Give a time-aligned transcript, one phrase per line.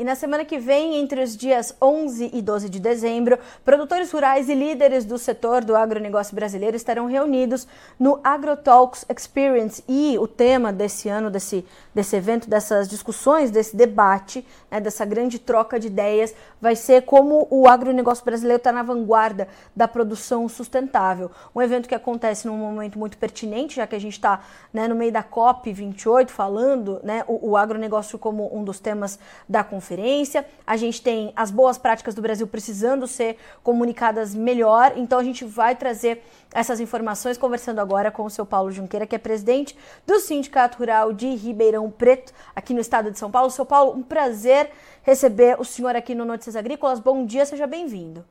[0.00, 4.48] E na semana que vem, entre os dias 11 e 12 de dezembro, produtores rurais
[4.48, 7.66] e líderes do setor do agronegócio brasileiro estarão reunidos
[7.98, 9.82] no AgroTalks Experience.
[9.88, 15.36] E o tema desse ano, desse, desse evento, dessas discussões, desse debate, né, dessa grande
[15.36, 21.28] troca de ideias, vai ser como o agronegócio brasileiro está na vanguarda da produção sustentável.
[21.52, 24.42] Um evento que acontece num momento muito pertinente, já que a gente está
[24.72, 29.64] né, no meio da COP28 falando né, o, o agronegócio como um dos temas da
[29.64, 30.46] conferência conferência.
[30.66, 34.92] A gente tem as boas práticas do Brasil precisando ser comunicadas melhor.
[34.96, 39.14] Então a gente vai trazer essas informações conversando agora com o seu Paulo Junqueira, que
[39.14, 43.50] é presidente do Sindicato Rural de Ribeirão Preto, aqui no estado de São Paulo.
[43.50, 44.70] Seu Paulo, um prazer
[45.02, 47.00] receber o senhor aqui no Notícias Agrícolas.
[47.00, 48.24] Bom dia, seja bem-vindo.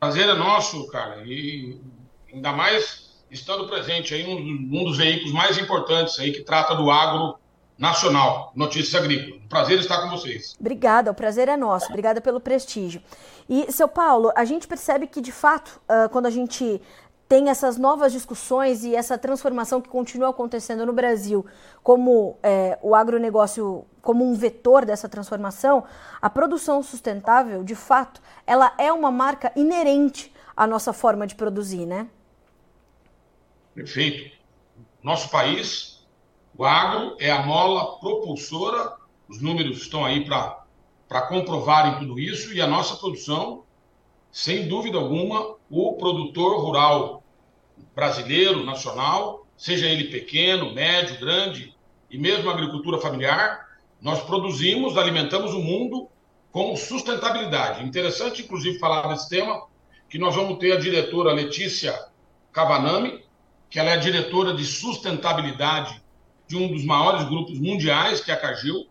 [0.00, 1.22] Prazer é nosso, cara.
[1.24, 1.78] E
[2.32, 7.38] ainda mais estando presente aí num, dos veículos mais importantes aí que trata do agro
[7.80, 9.40] nacional, Notícias Agrícolas.
[9.48, 10.54] prazer estar com vocês.
[10.60, 11.86] Obrigada, o prazer é nosso.
[11.86, 13.02] Obrigada pelo prestígio.
[13.48, 16.80] E, seu Paulo, a gente percebe que, de fato, uh, quando a gente
[17.26, 21.46] tem essas novas discussões e essa transformação que continua acontecendo no Brasil,
[21.82, 25.84] como é, o agronegócio como um vetor dessa transformação,
[26.20, 31.86] a produção sustentável, de fato, ela é uma marca inerente à nossa forma de produzir,
[31.86, 32.08] né?
[33.74, 34.36] Perfeito.
[35.02, 35.89] Nosso país
[36.60, 38.92] o agro é a mola propulsora,
[39.26, 43.64] os números estão aí para comprovarem tudo isso, e a nossa produção,
[44.30, 47.22] sem dúvida alguma, o produtor rural
[47.94, 51.74] brasileiro, nacional, seja ele pequeno, médio, grande,
[52.10, 53.66] e mesmo a agricultura familiar,
[53.98, 56.10] nós produzimos, alimentamos o mundo
[56.52, 57.82] com sustentabilidade.
[57.86, 59.62] Interessante, inclusive, falar nesse tema,
[60.10, 61.98] que nós vamos ter a diretora Letícia
[62.52, 63.24] Cavanami,
[63.70, 66.02] que ela é diretora de sustentabilidade
[66.50, 68.88] de um dos maiores grupos mundiais, que é a Cargill,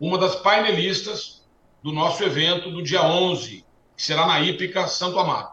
[0.00, 1.42] uma das painelistas
[1.82, 3.64] do nosso evento do dia 11,
[3.96, 5.48] que será na Hípica Santo Amaro.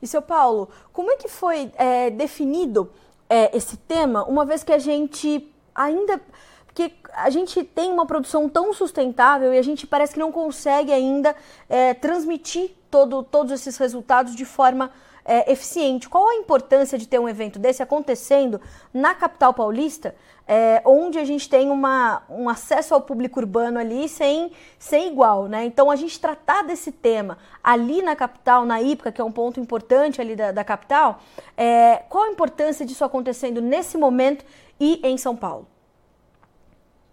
[0.00, 2.90] E, seu Paulo, como é que foi é, definido
[3.28, 6.18] é, esse tema, uma vez que a gente ainda.
[6.66, 10.92] Porque a gente tem uma produção tão sustentável e a gente parece que não consegue
[10.92, 11.36] ainda
[11.68, 14.90] é, transmitir todo, todos esses resultados de forma
[15.26, 16.08] é, eficiente.
[16.08, 18.60] Qual a importância de ter um evento desse acontecendo
[18.94, 20.14] na capital paulista,
[20.46, 25.48] é, onde a gente tem uma, um acesso ao público urbano ali sem, sem igual,
[25.48, 25.64] né?
[25.64, 29.58] Então a gente tratar desse tema ali na capital, na IPCA, que é um ponto
[29.58, 31.20] importante ali da, da capital,
[31.56, 34.44] é, qual a importância disso acontecendo nesse momento
[34.78, 35.66] e em São Paulo?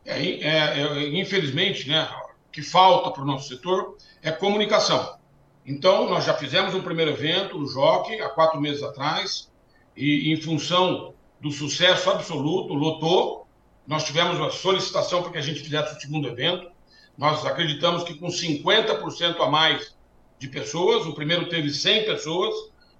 [0.06, 2.08] É, é, é infelizmente, né,
[2.48, 5.23] o que falta para o nosso setor é comunicação.
[5.66, 9.50] Então, nós já fizemos um primeiro evento, o Jockey, há quatro meses atrás,
[9.96, 13.48] e em função do sucesso absoluto, lotou,
[13.88, 16.70] nós tivemos uma solicitação para que a gente fizesse o segundo evento.
[17.18, 19.96] Nós acreditamos que com 50% a mais
[20.40, 22.54] de pessoas, o primeiro teve 100 pessoas,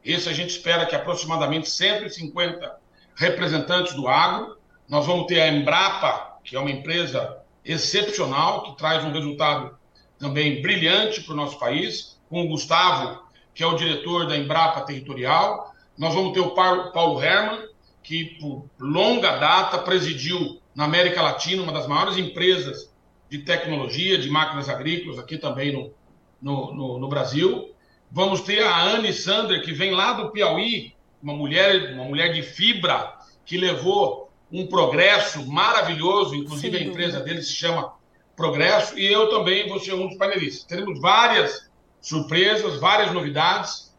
[0.04, 2.78] esse a gente espera que aproximadamente 150
[3.16, 4.58] representantes do agro.
[4.88, 9.78] Nós vamos ter a Embrapa, que é uma empresa excepcional, que traz um resultado
[10.20, 13.22] também brilhante para o nosso país com o Gustavo,
[13.54, 15.72] que é o diretor da Embrapa Territorial.
[15.96, 17.60] Nós vamos ter o Paulo Herman,
[18.02, 22.92] que por longa data presidiu na América Latina uma das maiores empresas
[23.30, 25.94] de tecnologia, de máquinas agrícolas, aqui também no,
[26.42, 27.70] no, no, no Brasil.
[28.12, 32.42] Vamos ter a Anne Sander, que vem lá do Piauí, uma mulher, uma mulher de
[32.42, 33.14] fibra,
[33.46, 36.84] que levou um progresso maravilhoso, inclusive Sim.
[36.84, 37.94] a empresa dele se chama
[38.36, 40.64] Progresso, e eu também vou ser um dos painelistas.
[40.64, 41.72] Teremos várias
[42.04, 43.92] surpresas, várias novidades.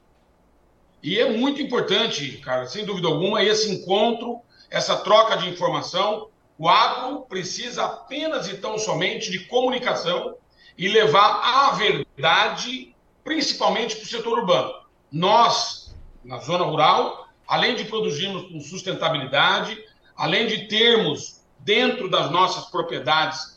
[1.02, 6.28] E é muito importante, cara, sem dúvida alguma, esse encontro, essa troca de informação.
[6.56, 10.36] O agro precisa apenas e tão somente de comunicação
[10.78, 12.94] e levar a verdade,
[13.24, 14.74] principalmente para o setor urbano.
[15.10, 19.82] Nós, na zona rural, além de produzirmos com sustentabilidade,
[20.16, 23.54] além de termos dentro das nossas propriedades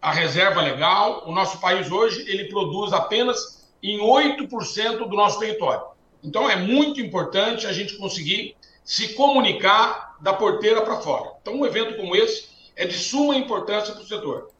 [0.00, 5.82] a reserva legal, o nosso país hoje ele produz apenas em 8% do nosso território.
[6.22, 11.32] Então é muito importante a gente conseguir se comunicar da porteira para fora.
[11.40, 14.50] Então um evento como esse é de suma importância para o setor.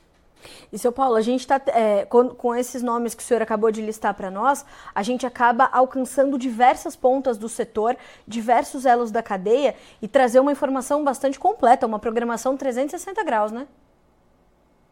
[0.73, 3.70] E, seu Paulo, a gente está, é, com, com, esses nomes que o senhor acabou
[3.70, 9.23] de listar para nós, a gente acaba alcançando diversas pontas do setor, diversos elos da
[9.23, 13.67] cadeia e trazer uma informação bastante completa, uma programação 360 graus, né?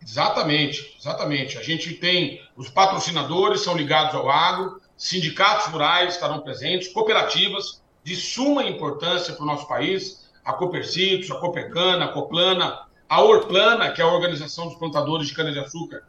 [0.06, 1.58] Exatamente, exatamente.
[1.58, 8.14] A gente tem os patrocinadores são ligados ao agro, sindicatos rurais estarão presentes, cooperativas de
[8.14, 14.00] suma importância para o nosso país, a Copercitos, a Copercana, a Coplana, a Orplana, que
[14.00, 16.04] é a Organização dos Plantadores de Cana-de-Açúcar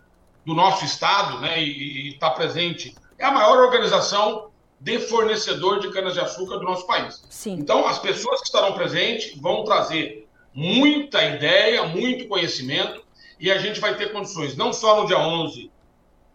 [0.46, 6.58] do nosso estado, né, e está presente, é a maior organização de fornecedor de cana-de-açúcar
[6.58, 7.26] do nosso país.
[7.30, 7.54] Sim.
[7.54, 13.04] Então, as pessoas que estarão presentes vão trazer muita ideia, muito conhecimento,
[13.40, 15.72] e a gente vai ter condições, não só no dia 11,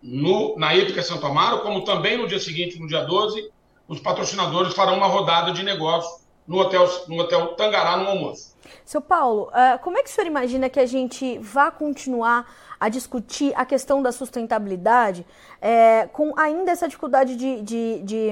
[0.02, 3.50] no, na Hípica Santo Amaro, como também no dia seguinte, no dia 12,
[3.86, 8.56] os patrocinadores farão uma rodada de negócio no hotel, no hotel Tangará no almoço.
[8.84, 12.46] Seu Paulo, uh, como é que o senhor imagina que a gente vá continuar
[12.78, 15.24] a discutir a questão da sustentabilidade
[15.60, 18.30] é, com ainda essa dificuldade de, de, de,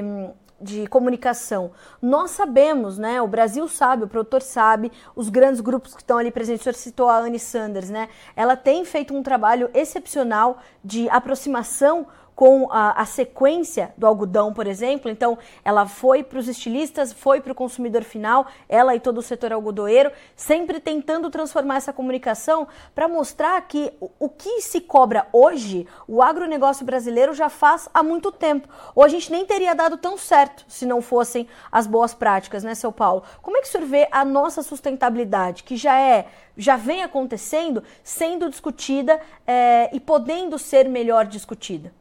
[0.61, 1.71] de, comunicação?
[2.01, 3.21] Nós sabemos, né?
[3.23, 6.75] O Brasil sabe, o produtor sabe, os grandes grupos que estão ali presentes, o senhor
[6.75, 8.09] citou a Anne Sanders, né?
[8.37, 12.07] Ela tem feito um trabalho excepcional de aproximação
[12.41, 15.11] com a, a sequência do algodão, por exemplo.
[15.11, 19.23] Então, ela foi para os estilistas, foi para o consumidor final, ela e todo o
[19.23, 25.27] setor algodoeiro, sempre tentando transformar essa comunicação para mostrar que o, o que se cobra
[25.35, 28.67] hoje, o agronegócio brasileiro já faz há muito tempo.
[28.95, 32.75] Ou a gente nem teria dado tão certo se não fossem as boas práticas, né,
[32.75, 33.23] seu Paulo?
[33.43, 36.27] Como é que o senhor vê a nossa sustentabilidade, que já é
[36.57, 42.00] já vem acontecendo, sendo discutida é, e podendo ser melhor discutida?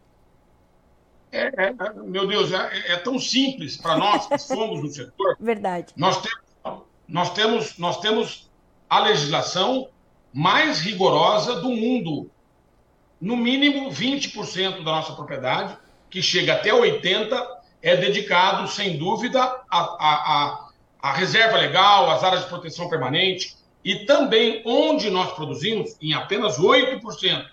[1.31, 1.74] É, é,
[2.06, 5.38] meu Deus, é, é tão simples para nós que somos do setor.
[5.40, 5.94] Verdade.
[5.96, 8.50] Nós temos, nós, temos, nós temos
[8.90, 9.90] a legislação
[10.34, 12.30] mais rigorosa do mundo.
[13.22, 15.78] No mínimo 20% da nossa propriedade,
[16.10, 20.70] que chega até 80%, é dedicado, sem dúvida, à, à,
[21.02, 26.60] à reserva legal, às áreas de proteção permanente, e também onde nós produzimos, em apenas
[26.60, 27.46] 8%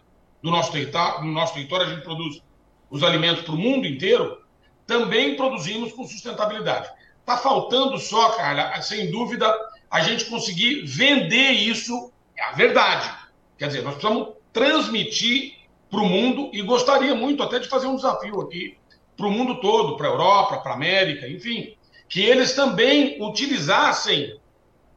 [0.43, 2.43] do nosso território, no nosso território a gente produz
[2.90, 4.42] os alimentos para o mundo inteiro,
[4.86, 6.88] também produzimos com sustentabilidade.
[7.20, 9.52] Está faltando só, Carla, sem dúvida,
[9.90, 13.10] a gente conseguir vender isso, é a verdade.
[13.58, 15.54] Quer dizer, nós precisamos transmitir
[15.90, 18.76] para o mundo e gostaria muito até de fazer um desafio aqui
[19.16, 21.74] para o mundo todo, para a Europa, para a América, enfim,
[22.08, 24.38] que eles também utilizassem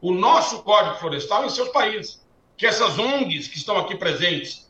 [0.02, 2.24] o nosso Código Florestal em seus países.
[2.58, 4.69] Que essas ONGs que estão aqui presentes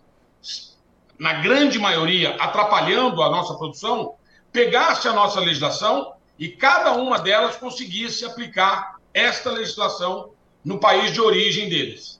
[1.19, 4.15] na grande maioria, atrapalhando a nossa produção,
[4.51, 10.31] pegasse a nossa legislação e cada uma delas conseguisse aplicar esta legislação
[10.63, 12.19] no país de origem deles.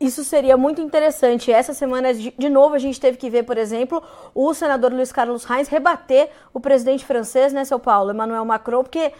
[0.00, 1.52] Isso seria muito interessante.
[1.52, 4.02] Essa semana, de novo, a gente teve que ver, por exemplo,
[4.34, 9.12] o senador Luiz Carlos Reins rebater o presidente francês, né, São Paulo, Emmanuel Macron, porque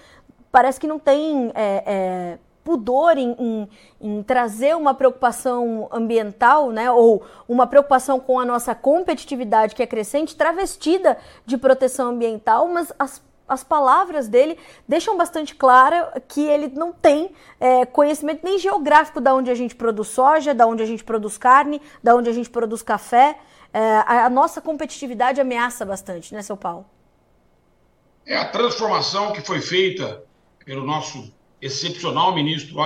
[0.50, 1.52] parece que não tem.
[1.54, 3.68] É, é pudor em, em,
[4.00, 9.86] em, trazer uma preocupação ambiental, né, ou uma preocupação com a nossa competitividade que é
[9.86, 16.68] crescente, travestida de proteção ambiental, mas as, as palavras dele deixam bastante clara que ele
[16.68, 20.86] não tem é, conhecimento nem geográfico da onde a gente produz soja, da onde a
[20.86, 23.38] gente produz carne, da onde a gente produz café.
[23.72, 26.86] É, a, a nossa competitividade ameaça bastante, né, seu Paulo?
[28.24, 30.22] É a transformação que foi feita
[30.64, 31.32] pelo nosso
[31.62, 32.76] excepcional ministro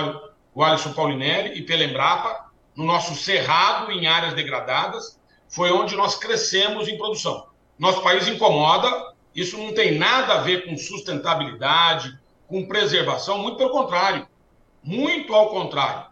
[0.53, 5.19] o Alisson Paulinelli e pela Embrapa, no nosso cerrado em áreas degradadas,
[5.49, 7.47] foi onde nós crescemos em produção.
[7.77, 13.71] Nosso país incomoda, isso não tem nada a ver com sustentabilidade, com preservação, muito pelo
[13.71, 14.27] contrário.
[14.83, 16.07] Muito ao contrário.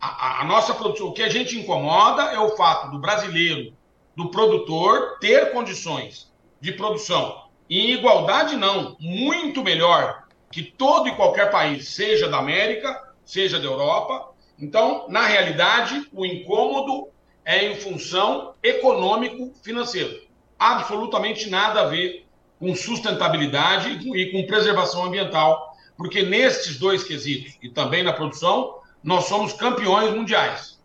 [0.00, 3.74] A, a, a nossa produção, o que a gente incomoda é o fato do brasileiro,
[4.16, 10.17] do produtor, ter condições de produção em igualdade, não, muito melhor
[10.50, 14.30] que todo e qualquer país, seja da América, seja da Europa.
[14.58, 17.08] Então, na realidade, o incômodo
[17.44, 20.22] é em função econômico-financeiro.
[20.58, 22.26] Absolutamente nada a ver
[22.58, 29.26] com sustentabilidade e com preservação ambiental, porque nestes dois quesitos e também na produção, nós
[29.26, 30.77] somos campeões mundiais.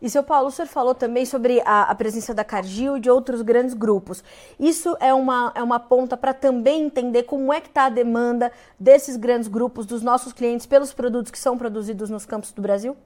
[0.00, 3.10] E, seu Paulo, o senhor falou também sobre a, a presença da Cargill e de
[3.10, 4.22] outros grandes grupos.
[4.60, 8.52] Isso é uma, é uma ponta para também entender como é que está a demanda
[8.78, 12.96] desses grandes grupos, dos nossos clientes, pelos produtos que são produzidos nos campos do Brasil?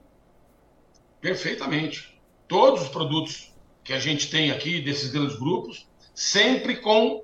[1.20, 2.18] Perfeitamente.
[2.48, 3.52] Todos os produtos
[3.84, 7.22] que a gente tem aqui desses grandes grupos, sempre com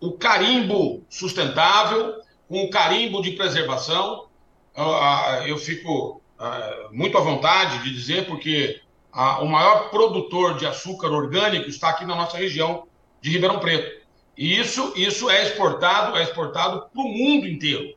[0.00, 4.26] o carimbo sustentável, com o carimbo de preservação.
[5.46, 6.20] Eu fico uh,
[6.92, 8.80] muito à vontade de dizer, porque
[9.14, 12.86] uh, o maior produtor de açúcar orgânico está aqui na nossa região
[13.20, 14.04] de Ribeirão Preto.
[14.36, 17.94] E isso, isso é exportado, é exportado para o mundo inteiro.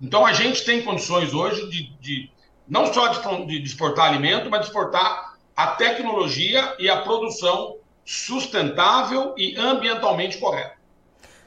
[0.00, 2.30] Então a gente tem condições hoje de, de
[2.66, 9.34] não só de, de, exportar alimento, mas de exportar a tecnologia e a produção sustentável
[9.36, 10.81] e ambientalmente correta.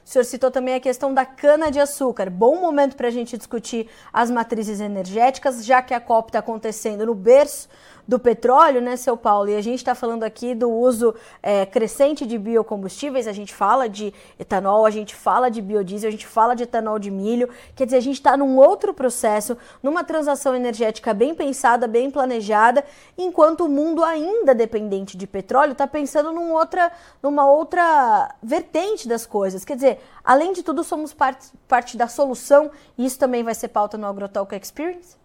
[0.05, 2.29] O senhor citou também a questão da cana-de-açúcar.
[2.29, 7.07] Bom momento para a gente discutir as matrizes energéticas, já que a COP está acontecendo
[7.07, 7.67] no berço
[8.07, 9.49] do petróleo, né, seu Paulo?
[9.49, 13.87] E a gente está falando aqui do uso é, crescente de biocombustíveis, a gente fala
[13.87, 17.49] de etanol, a gente fala de biodiesel, a gente fala de etanol de milho.
[17.75, 22.83] Quer dizer, a gente está num outro processo, numa transação energética bem pensada, bem planejada,
[23.17, 29.25] enquanto o mundo ainda dependente de petróleo está pensando num outra, numa outra vertente das
[29.25, 29.65] coisas.
[29.65, 33.69] Quer dizer, além de tudo, somos parte, parte da solução e isso também vai ser
[33.69, 35.24] pauta no AgroTalk Experience?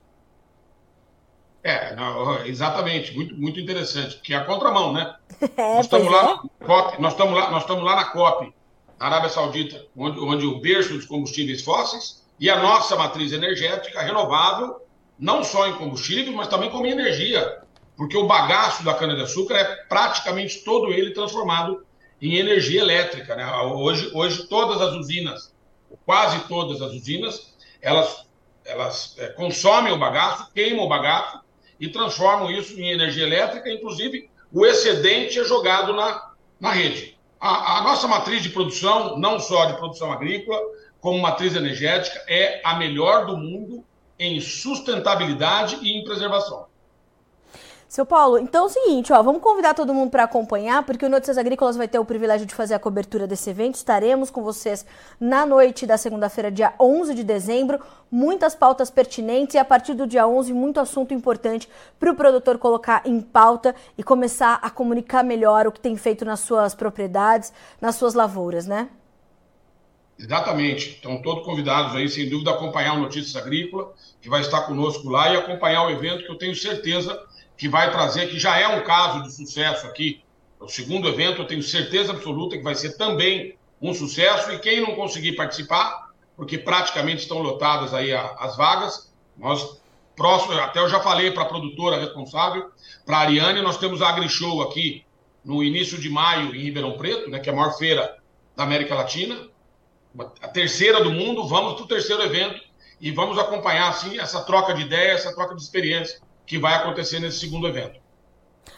[1.62, 5.14] É, não, exatamente, muito, muito interessante, porque é a contramão, né?
[5.57, 6.64] É, nós estamos lá, é.
[6.64, 8.52] COP, nós estamos lá, nós estamos lá na COP,
[8.99, 14.02] na Arábia Saudita, onde, onde o berço dos combustíveis fósseis e a nossa matriz energética
[14.02, 14.83] renovável,
[15.19, 17.62] não só em combustível, mas também como em energia,
[17.97, 21.85] porque o bagaço da cana-de-açúcar é praticamente todo ele transformado
[22.21, 23.35] em energia elétrica.
[23.35, 23.47] Né?
[23.62, 25.55] Hoje, hoje todas as usinas,
[26.05, 28.26] quase todas as usinas, elas,
[28.64, 31.40] elas é, consomem o bagaço, queimam o bagaço
[31.80, 37.16] e transformam isso em energia elétrica, inclusive o excedente é jogado na, na rede.
[37.40, 40.60] A, a nossa matriz de produção, não só de produção agrícola,
[41.00, 43.82] como matriz energética, é a melhor do mundo
[44.18, 46.66] em sustentabilidade e em preservação.
[47.90, 51.09] Seu Paulo, então é o seguinte, ó, vamos convidar todo mundo para acompanhar, porque o
[51.09, 53.75] Notícias Agrícolas vai ter o privilégio de fazer a cobertura desse evento.
[53.75, 54.87] Estaremos com vocês
[55.18, 57.80] na noite da segunda-feira, dia 11 de dezembro.
[58.09, 61.68] Muitas pautas pertinentes e a partir do dia 11, muito assunto importante
[61.99, 66.25] para o produtor colocar em pauta e começar a comunicar melhor o que tem feito
[66.25, 68.88] nas suas propriedades, nas suas lavouras, né?
[70.16, 70.90] Exatamente.
[70.90, 73.92] Estão todos convidados aí, sem dúvida, a acompanhar o Notícias Agrícola,
[74.23, 77.28] que vai estar conosco lá e acompanhar o evento que eu tenho certeza
[77.61, 80.25] que vai trazer, que já é um caso de sucesso aqui.
[80.59, 84.50] O segundo evento, eu tenho certeza absoluta que vai ser também um sucesso.
[84.50, 89.79] E quem não conseguir participar, porque praticamente estão lotadas aí as vagas, nós
[90.17, 92.71] próximo, até eu já falei para a produtora responsável,
[93.05, 95.05] para a Ariane, nós temos a AgriShow aqui
[95.45, 98.17] no início de maio em Ribeirão Preto, né, que é a maior feira
[98.57, 99.49] da América Latina,
[100.40, 101.47] a terceira do mundo.
[101.47, 102.59] Vamos para o terceiro evento
[102.99, 107.21] e vamos acompanhar assim essa troca de ideias, essa troca de experiência que vai acontecer
[107.21, 108.00] nesse segundo evento.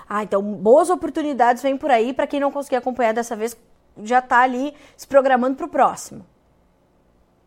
[0.07, 3.57] Ah, então boas oportunidades vêm por aí para quem não conseguir acompanhar dessa vez,
[4.03, 6.27] já está ali se programando para o próximo.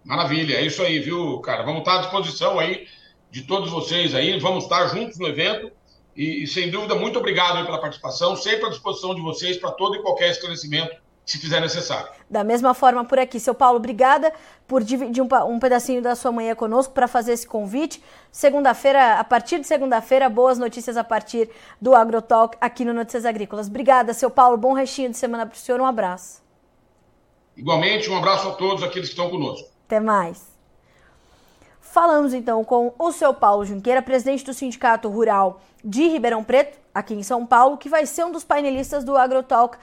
[0.03, 1.62] Maravilha, é isso aí, viu, cara?
[1.62, 2.88] Vamos estar à disposição aí
[3.29, 5.72] de todos vocês aí, vamos estar juntos no evento
[6.15, 9.96] e, e sem dúvida, muito obrigado pela participação, sempre à disposição de vocês para todo
[9.96, 12.08] e qualquer esclarecimento se fizer necessário.
[12.29, 13.39] Da mesma forma por aqui.
[13.39, 14.32] Seu Paulo, obrigada
[14.67, 18.01] por dividir um, um pedacinho da sua manhã conosco para fazer esse convite.
[18.32, 21.50] Segunda-feira, a partir de segunda-feira, boas notícias a partir
[21.82, 23.67] do AgroTalk aqui no Notícias Agrícolas.
[23.67, 24.58] Obrigada, seu Paulo.
[24.58, 25.82] Bom restinho de semana para o senhor.
[25.82, 26.44] Um abraço.
[27.58, 29.70] Igualmente, um abraço a todos aqueles que estão conosco.
[29.86, 30.53] Até mais.
[31.79, 37.14] Falamos então com o seu Paulo Junqueira, presidente do Sindicato Rural de Ribeirão Preto, aqui
[37.14, 39.78] em São Paulo, que vai ser um dos painelistas do AgroTalk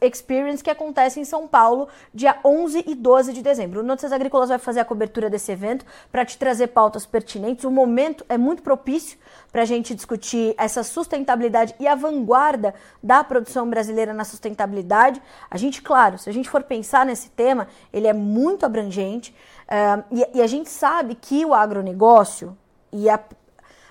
[0.00, 3.80] Experience, que acontece em São Paulo, dia 11 e 12 de dezembro.
[3.80, 7.66] O Notícias Agrícolas vai fazer a cobertura desse evento para te trazer pautas pertinentes.
[7.66, 9.18] O momento é muito propício
[9.52, 15.20] para a gente discutir essa sustentabilidade e a vanguarda da produção brasileira na sustentabilidade.
[15.50, 19.34] A gente, claro, se a gente for pensar nesse tema, ele é muito abrangente
[19.68, 22.56] uh, e, e a gente sabe que o agronegócio
[22.90, 23.20] e a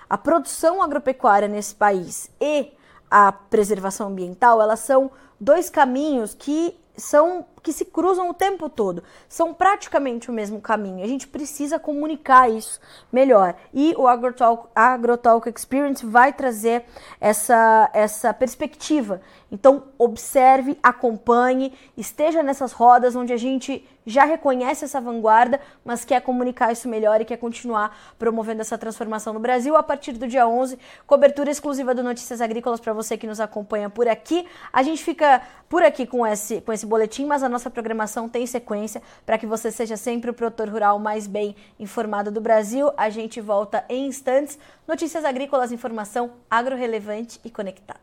[0.08, 2.72] a produção agropecuária nesse país e
[3.10, 5.10] a preservação ambiental, elas são
[5.40, 9.02] dois caminhos que são que se cruzam o tempo todo.
[9.28, 11.02] São praticamente o mesmo caminho.
[11.02, 12.78] A gente precisa comunicar isso
[13.10, 13.56] melhor.
[13.74, 16.84] E o AgroTalk, AgroTalk Experience vai trazer
[17.20, 19.20] essa, essa perspectiva.
[19.50, 26.20] Então, observe, acompanhe, esteja nessas rodas onde a gente já reconhece essa vanguarda, mas quer
[26.22, 29.76] comunicar isso melhor e quer continuar promovendo essa transformação no Brasil.
[29.76, 33.90] A partir do dia 11, cobertura exclusiva do Notícias Agrícolas para você que nos acompanha
[33.90, 34.46] por aqui.
[34.72, 38.46] A gente fica por aqui com esse, com esse boletim, mas a nossa programação tem
[38.46, 42.92] sequência para que você seja sempre o produtor rural mais bem informado do Brasil.
[42.98, 44.58] A gente volta em instantes.
[44.86, 47.98] Notícias Agrícolas, informação agro-relevante e conectada.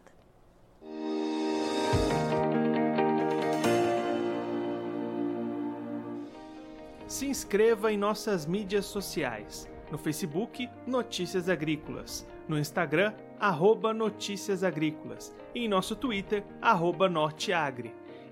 [7.08, 9.70] Se inscreva em nossas mídias sociais.
[9.92, 12.26] No Facebook, Notícias Agrícolas.
[12.48, 15.32] No Instagram, arroba Notícias Agrícolas.
[15.54, 17.94] E em nosso Twitter, arroba Norteagri.